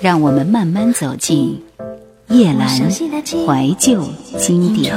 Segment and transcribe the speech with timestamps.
[0.00, 1.60] 让我们慢慢走进
[2.28, 4.94] 夜阑怀旧经典。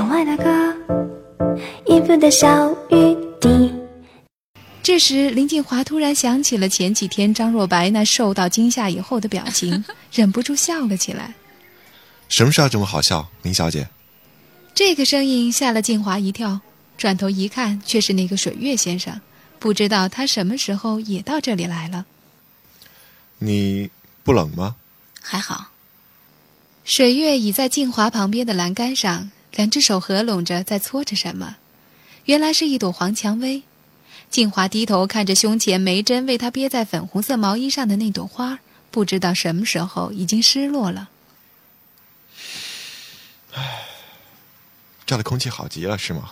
[4.84, 9.84] 这时，林静华突然想起了前几天张若白那受到惊吓以后的表情，
[10.14, 11.34] 忍不住笑了起来。
[12.30, 13.88] 什么事要这么好笑，林小姐？
[14.74, 16.60] 这个声音吓了静华一跳，
[16.98, 19.20] 转头一看，却是那个水月先生。
[19.60, 22.06] 不知道他什么时候也到这里来了。
[23.38, 23.90] 你
[24.24, 24.76] 不冷吗？
[25.22, 25.72] 还好。
[26.84, 31.58] 水月倚在静华旁边的栏杆上，两只手合拢着，在搓着什么。
[32.26, 33.64] 原来是一朵黄蔷薇。
[34.30, 41.10] 静华低头看着胸前梅珍为她别在粉红色毛衣上的那朵花，不知道什么时候已经失落了。
[43.54, 43.88] 唉，
[45.06, 46.32] 这儿的空气好极了，是吗？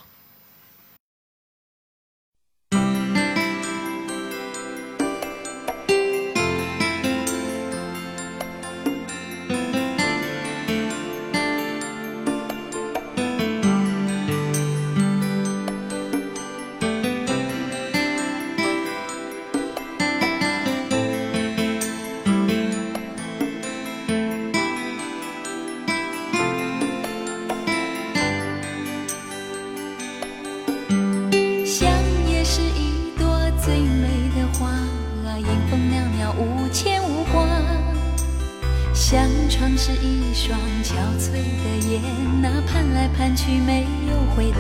[40.50, 42.02] 双憔悴的眼，
[42.42, 44.58] 那盼来盼去没有回答，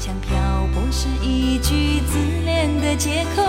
[0.00, 0.36] 像漂
[0.74, 3.42] 泊是一句自恋的借口，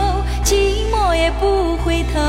[0.44, 2.20] 寂寞也不回头。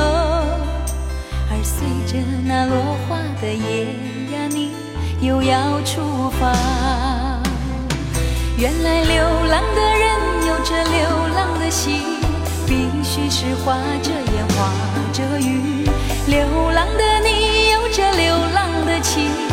[1.50, 3.84] 而随着那落花的叶
[4.32, 4.72] 呀，你
[5.20, 6.50] 又要出发。
[8.56, 10.08] 原来流浪的人
[10.46, 12.00] 有着流浪的心，
[12.66, 14.72] 必须是画着烟，画
[15.12, 15.86] 着雨。
[16.26, 17.13] 流浪的
[19.04, 19.43] 情，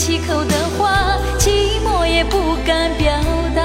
[0.00, 3.12] 最难启口的话，寂寞也不敢表
[3.54, 3.62] 达。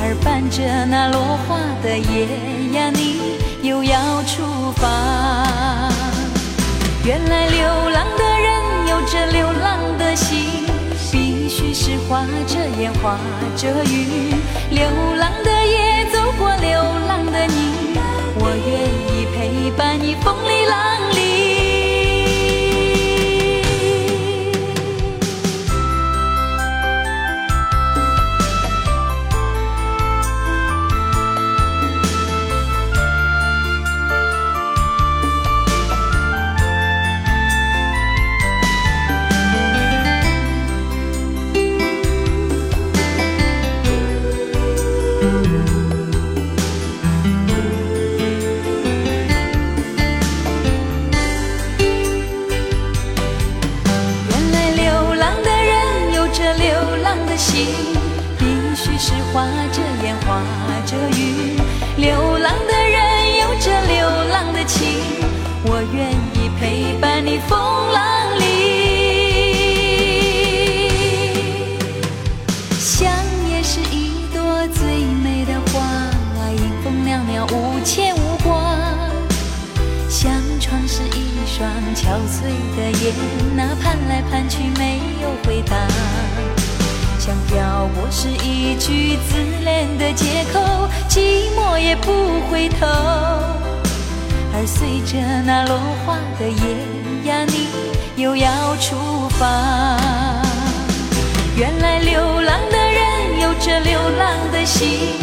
[0.00, 2.28] 而伴着那落花的叶
[2.72, 3.36] 呀，你
[3.68, 5.90] 又要出发。
[7.04, 10.64] 原来流浪的人有着流浪的心，
[11.10, 13.18] 必须是画着烟，画
[13.56, 14.34] 着雨，
[14.70, 14.86] 流
[15.16, 15.57] 浪的
[84.18, 85.76] 来盼去没有回答，
[87.20, 92.84] 像漂泊是一句自恋的借口，寂寞也不回头。
[94.52, 98.96] 而随着那落花的叶呀，你又要出
[99.38, 99.96] 发。
[101.56, 105.14] 原来流浪的人有着流浪的心，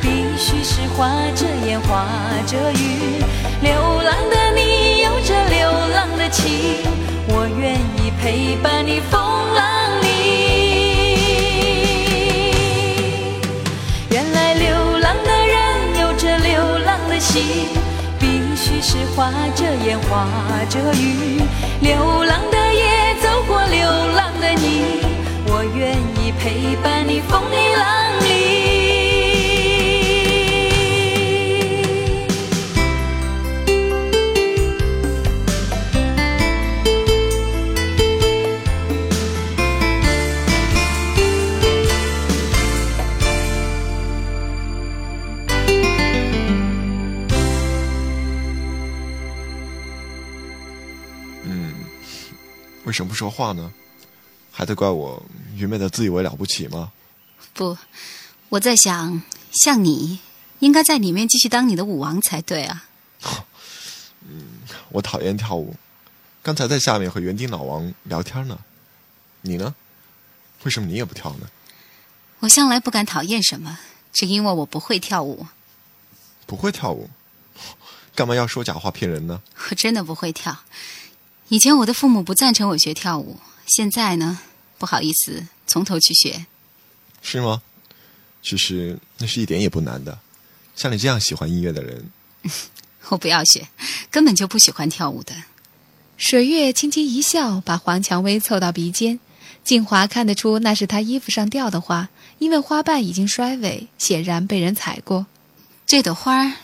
[0.00, 0.08] 必
[0.38, 2.06] 须是画着烟，画
[2.46, 3.20] 着雨。
[3.62, 6.84] 流浪的你有着流浪的情，
[7.26, 9.20] 我愿意陪伴你风
[9.54, 10.06] 浪里。
[14.10, 15.54] 原来流浪的人
[16.00, 17.42] 有着流浪的心，
[18.18, 20.28] 必须是画着烟，画
[20.68, 21.42] 着雨。
[21.80, 23.80] 流浪的夜，走过流
[24.16, 25.02] 浪的你，
[25.48, 25.94] 我愿。
[26.24, 27.84] 意陪伴你风里浪
[28.26, 28.73] 里。
[52.94, 53.72] 什么不说话呢？
[54.56, 55.20] 还得怪我
[55.56, 56.92] 愚昧的自以为了不起吗？
[57.52, 57.76] 不，
[58.50, 59.20] 我在想，
[59.50, 60.20] 像你，
[60.60, 62.86] 应该在里面继续当你的舞王才对啊。
[64.26, 64.60] 嗯
[64.90, 65.74] 我讨厌跳舞，
[66.40, 68.56] 刚才在下面和园丁老王聊天呢。
[69.42, 69.74] 你呢？
[70.62, 71.48] 为什么你也不跳呢？
[72.38, 73.78] 我向来不敢讨厌什么，
[74.12, 75.46] 只因为我不会跳舞。
[76.46, 77.10] 不会跳舞，
[78.14, 79.42] 干嘛要说假话骗人呢？
[79.68, 80.56] 我真的不会跳。
[81.48, 84.40] 以前我的父母不赞成我学跳舞，现在呢，
[84.78, 86.46] 不好意思，从头去学。
[87.22, 87.62] 是吗？
[88.42, 90.18] 其实那是一点也不难的。
[90.74, 92.10] 像你这样喜欢音乐的人，
[93.08, 93.68] 我不要学，
[94.10, 95.34] 根本就不喜欢跳舞的。
[96.16, 99.20] 水月轻轻一笑，把黄蔷薇凑到鼻尖。
[99.62, 102.08] 静华看得出那是她衣服上掉的花，
[102.38, 105.26] 因为花瓣已经衰萎，显然被人踩过。
[105.86, 106.56] 这朵花，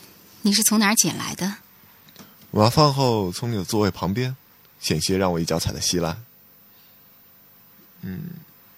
[0.43, 1.55] 你是从哪儿捡来的？
[2.51, 4.37] 晚饭后从你的座位旁边，
[4.81, 6.25] 险些让我一脚踩得稀烂。
[8.03, 8.23] 嗯，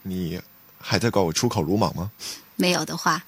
[0.02, 0.40] 你
[0.78, 2.10] 还在怪我出口鲁莽吗？
[2.56, 3.24] 没有的话，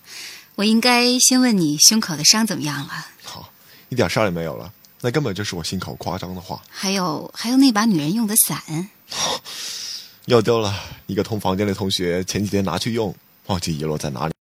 [0.57, 3.07] 我应该先问你胸口的伤怎么样了？
[3.23, 3.51] 好，
[3.89, 4.73] 一点事儿也没有了。
[5.01, 6.63] 那根本就是我心口夸张的话。
[6.69, 8.89] 还有，还有那把女人用的伞，
[10.27, 10.75] 又丢了。
[11.07, 13.15] 一个同房间的同学前几天拿去用，
[13.47, 14.35] 忘记遗落在哪里。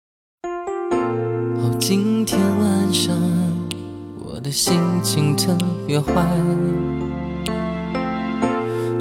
[0.46, 3.16] 哦，今天晚上
[4.24, 6.14] 我的心情特别坏，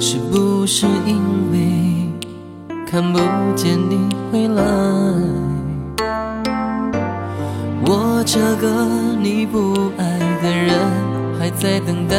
[0.05, 1.15] 是不是因
[1.49, 1.57] 为
[2.85, 3.19] 看不
[3.55, 3.97] 见你
[4.29, 4.61] 回来？
[7.85, 8.85] 我这个
[9.21, 10.77] 你不爱的人
[11.39, 12.17] 还在等待，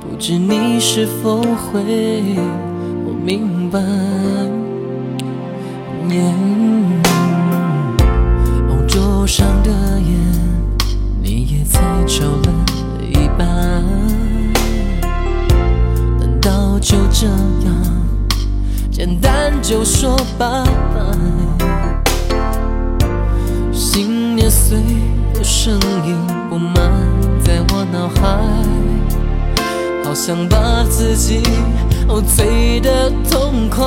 [0.00, 2.38] 不知你是否会
[3.04, 3.78] 我明白。
[8.70, 9.70] 哦，桌上的
[17.20, 17.74] 这样
[18.92, 20.46] 简单就说拜
[20.94, 21.02] 拜？
[23.72, 24.78] 心捏碎
[25.34, 26.16] 的声音
[26.48, 26.76] 布满
[27.44, 28.38] 在我脑海，
[30.04, 31.42] 好想把自己
[32.06, 33.84] 哦醉得痛快。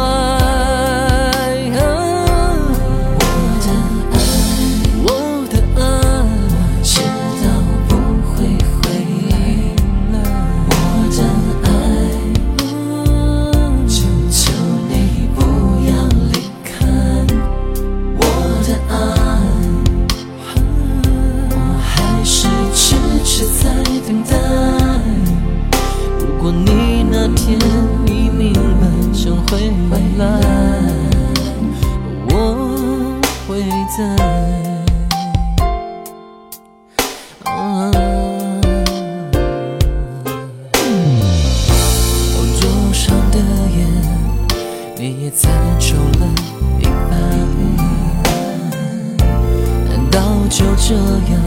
[50.83, 51.39] 这样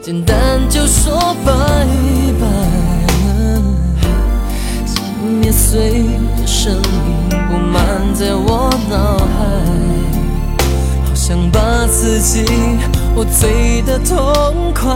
[0.00, 1.52] 简单就说拜
[2.40, 2.46] 拜？
[4.86, 6.04] 心捏碎
[6.38, 6.80] 的声音
[7.48, 9.26] 布满在我脑海，
[11.04, 12.44] 好想把自己
[13.14, 14.94] 我醉得痛快。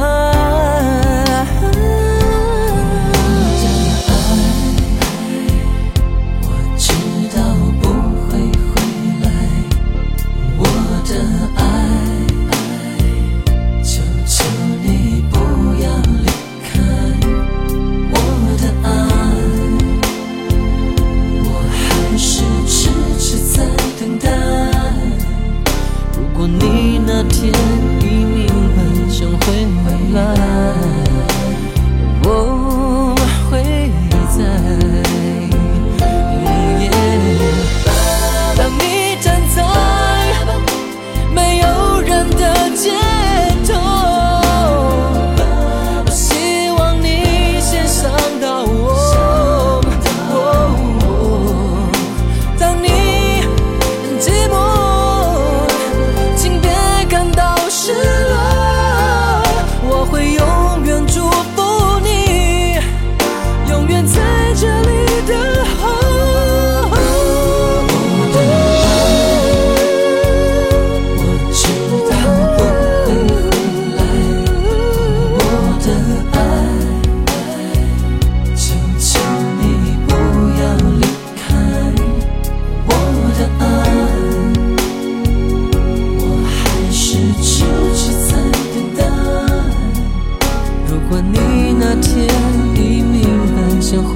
[93.91, 94.15] 就会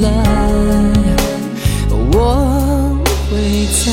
[0.00, 0.08] 来
[2.12, 2.96] 我
[3.28, 3.90] 会在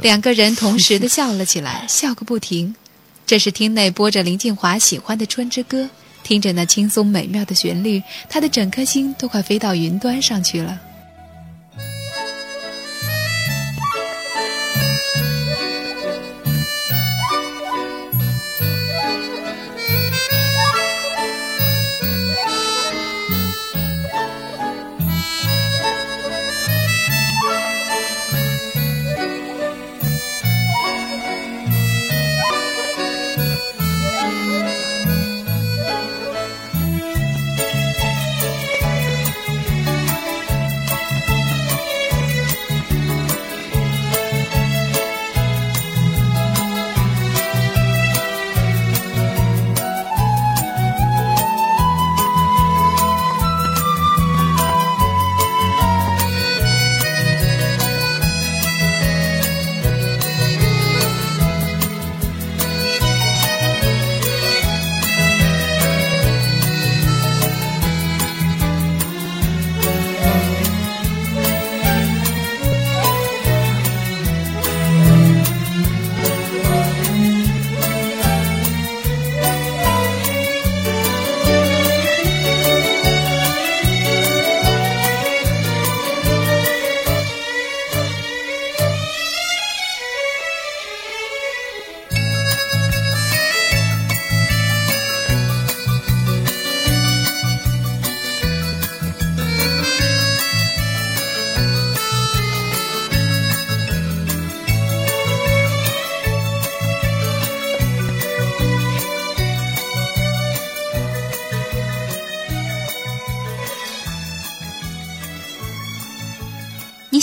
[0.00, 2.74] 两个人同时的笑了起来笑个不停。
[3.26, 5.90] 这是厅内播着林静华喜欢的春之歌
[6.22, 10.85] 听着那轻松美妙的旋律她的整颗心都快飞到云端上去了。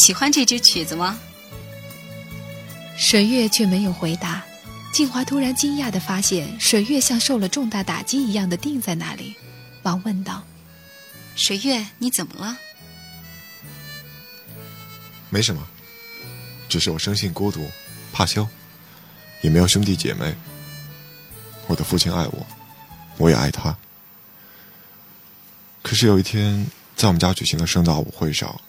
[0.04, 1.18] 喜欢这支曲子吗？
[2.98, 4.44] 水月却没有回答。
[4.92, 9.34] 静华突然惊讶地发现，水月像受了重大打击一样的定在那里，
[9.82, 10.44] 忙问道
[11.38, 12.58] ：“水月，你怎么了
[15.32, 15.66] ？”“没什么，
[16.68, 17.66] 只是我生性孤独，
[18.12, 18.46] 怕羞，
[19.40, 20.36] 也没有兄弟姐妹。
[21.68, 22.46] 我的父亲爱我，
[23.16, 23.74] 我也爱他。
[25.82, 28.60] 可是有一天，在我们家举行的盛大舞会上，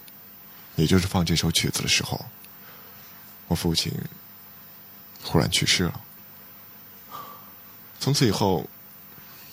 [0.75, 2.25] 也就是放这首曲子的时候，
[3.47, 3.91] 我父亲
[5.23, 6.01] 忽然去世了。
[7.99, 8.69] 从此以后，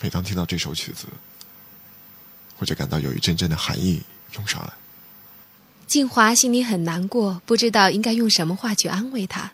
[0.00, 1.06] 每当听到这首曲子，
[2.58, 4.02] 我就感到有一阵阵的寒意
[4.34, 4.72] 涌上来。
[5.86, 9.52] 静华心里很难过，不知道应该用什么话去安慰他。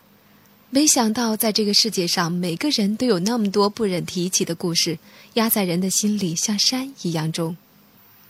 [0.69, 4.99] 没想到，在这个世界上，每个人都有那么多不忍提起的故事，
[5.33, 7.57] 压在人的心里，像山一样重。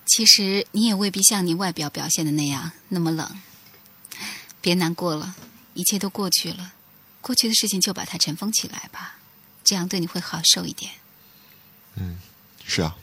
[0.09, 3.39] 其实你也未必像你外表表现的那样那么冷。
[4.59, 5.35] 别难过了，
[5.73, 6.73] 一切都过去了，
[7.21, 9.19] 过去的事情就把它尘封起来吧。
[9.63, 10.91] 这样对你会好受一点。
[11.95, 12.17] 嗯，
[12.65, 12.95] 是啊，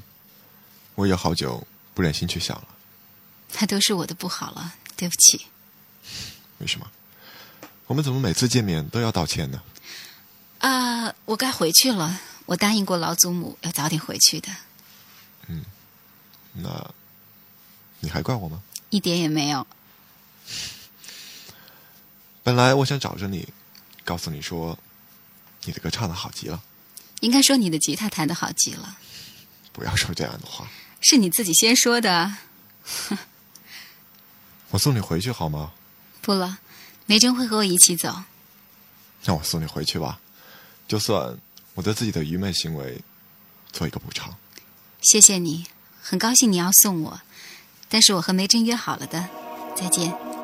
[0.97, 2.69] 我也好久不忍心去想了。
[3.59, 5.47] 那都是我的不好了，对不起。
[6.59, 6.91] 为什么？
[7.87, 9.63] 我们怎么每次见面都要道歉呢？
[10.59, 12.21] 啊，我该回去了。
[12.47, 14.49] 我答应过老祖母要早点回去的。
[16.57, 16.91] 嗯，那
[18.01, 18.63] 你还怪我吗？
[18.91, 19.67] 一点也没有。
[22.43, 23.49] 本来我想找着你，
[24.05, 24.79] 告诉你说。
[25.65, 26.63] 你的歌唱的好极了，
[27.23, 28.99] 应该说你的吉他弹的好极了。
[29.73, 30.71] 不要说这样的话，
[31.01, 32.37] 是你自己先说的。
[34.71, 35.73] 我送你回去好吗？
[36.23, 36.59] 不了，
[37.07, 38.23] 梅珍会和我一起走。
[39.25, 40.21] 那我送你回去吧，
[40.87, 41.37] 就算
[41.75, 43.03] 我对自己的愚昧行为
[43.73, 44.37] 做一个补偿。
[45.01, 45.67] 谢谢你，
[46.09, 47.21] 很高兴你要送我，
[47.89, 49.29] 但是我和梅珍约好了的，
[49.75, 50.36] 再见。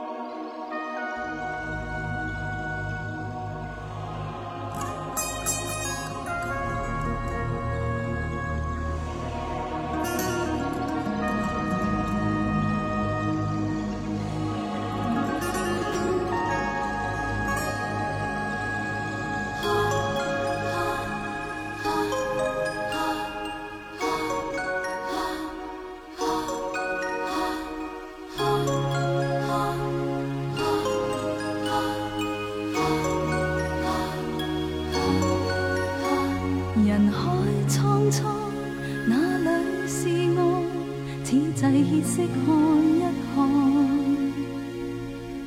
[41.32, 42.52] 细看
[42.84, 43.00] 一
[43.34, 43.48] 看，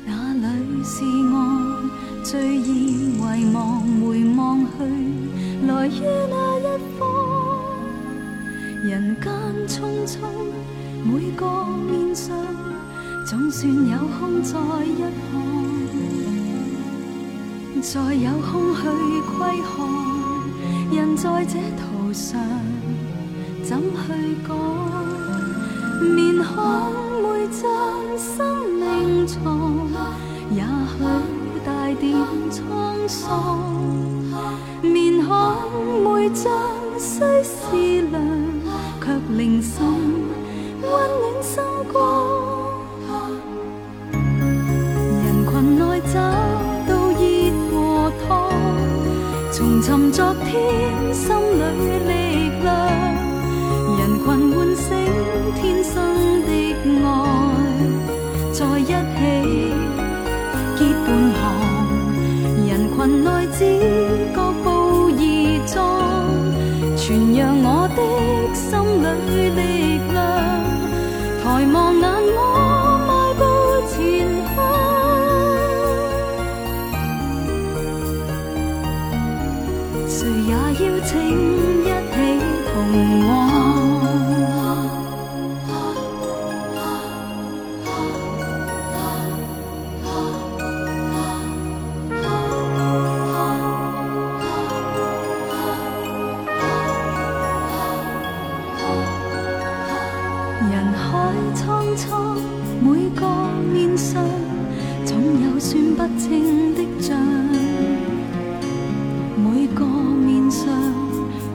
[0.04, 0.10] 哪
[0.42, 1.34] 里是爱？
[2.24, 3.20] 最易遗
[3.54, 3.54] 忘，
[4.00, 4.68] 回望去，
[5.68, 6.60] 来于那一
[6.98, 7.00] 方。
[8.82, 9.30] 人间
[9.68, 10.16] 匆匆，
[11.04, 11.46] 每个
[11.88, 12.36] 面上，
[13.24, 15.30] 总算有空再一看。
[17.80, 18.80] 再有空去
[19.38, 19.76] 窥看，
[20.90, 22.40] 人在这途上。
[23.62, 23.94] 怎去
[24.48, 24.95] 讲？
[26.00, 26.54] 面孔
[27.22, 27.62] 每张
[28.18, 29.88] 生命床，
[30.50, 30.98] 也许
[31.64, 32.14] 带点
[32.50, 33.58] 沧桑。
[34.82, 35.34] 面孔
[36.04, 36.52] 每张
[36.98, 38.20] 虽是凉，
[39.00, 39.04] 却
[39.36, 39.82] 令心
[40.82, 41.94] 温暖生光。
[45.24, 46.14] 人群内找
[46.86, 47.22] 到热
[47.70, 47.74] 和
[48.26, 48.28] 烫，
[49.52, 51.62] 重寻昨天心里
[52.06, 52.10] 力
[52.62, 52.66] 量。
[53.98, 54.26] 人群
[54.86, 54.94] 星
[55.56, 55.94] 天生
[56.46, 56.48] 的
[57.02, 57.10] 爱，
[58.52, 58.90] 在一起
[60.76, 61.08] 结伴
[61.40, 61.42] 行。
[62.68, 63.58] 人群内只
[64.32, 64.66] 各步
[65.18, 65.20] 而
[65.66, 65.74] 壮，
[66.96, 67.66] 传扬我
[67.96, 68.00] 的
[68.54, 68.64] 心
[69.02, 69.04] 里
[69.58, 69.60] 力
[70.12, 70.14] 量。
[71.42, 72.06] 抬望眼，
[106.18, 107.16] 清的像。
[109.36, 110.72] 每个面上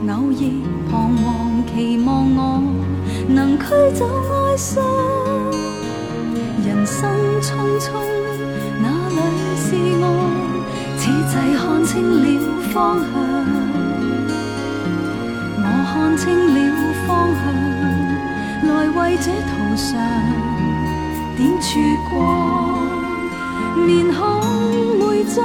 [0.08, 0.42] 偶尔
[0.90, 2.38] 彷徨，期望我
[3.28, 4.84] 能驱走哀伤。
[6.64, 7.00] 人生
[7.40, 7.48] 匆
[7.80, 7.86] 匆，
[8.80, 9.18] 哪里
[9.56, 9.66] 是
[10.02, 10.04] 爱？
[10.98, 11.90] 此际看清
[12.22, 12.24] 了
[12.72, 13.04] 方向，
[15.58, 15.64] 我？
[15.92, 16.22] 看清
[16.54, 16.56] 了
[17.06, 17.42] 方向。
[18.64, 19.88] 来为这途上
[21.36, 22.71] 点曙光，
[23.84, 24.20] 面孔
[24.98, 25.36] 每张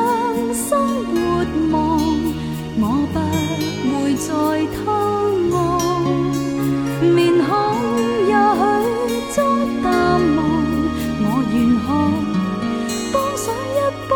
[0.54, 0.70] 生
[1.06, 1.16] 活
[1.72, 1.76] 望，
[2.80, 3.16] 我不
[3.90, 4.28] 会再
[4.76, 4.78] 偷
[5.52, 5.56] 望。
[7.02, 7.50] 面孔
[8.28, 8.62] 也许
[9.36, 9.38] 遭
[9.84, 9.86] 淡
[10.36, 10.40] 忘，
[11.24, 11.86] 我愿可
[13.12, 14.12] 帮上一帮。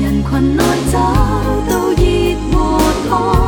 [0.00, 0.58] 人群内
[0.90, 0.94] 找
[1.68, 2.02] 到热
[2.50, 2.56] 和
[3.08, 3.47] 烫。